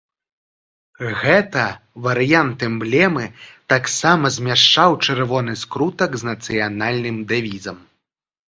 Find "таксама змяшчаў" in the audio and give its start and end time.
3.75-4.99